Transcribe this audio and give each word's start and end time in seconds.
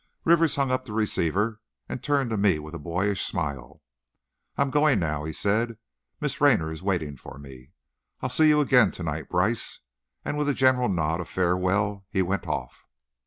Rivers 0.25 0.55
hung 0.55 0.71
up 0.71 0.85
the 0.85 0.93
receiver, 0.93 1.61
and 1.87 2.01
turned 2.01 2.31
to 2.31 2.35
me 2.37 2.57
with 2.57 2.73
a 2.73 2.79
boyish 2.79 3.23
smile. 3.23 3.83
"I'm 4.57 4.71
going 4.71 4.97
now," 4.97 5.25
he 5.25 5.31
said, 5.31 5.77
"Miss 6.19 6.41
Raynor 6.41 6.71
is 6.71 6.81
waiting 6.81 7.17
for 7.17 7.37
me. 7.37 7.73
I'll 8.19 8.27
see 8.27 8.47
you 8.47 8.61
again, 8.61 8.89
tonight, 8.89 9.29
Brice." 9.29 9.81
And 10.25 10.39
with 10.39 10.49
a 10.49 10.55
general 10.55 10.89
nod 10.89 11.19
of 11.19 11.29
farewell 11.29 12.03
he 12.09 12.23
went 12.23 12.47
off. 12.47 12.87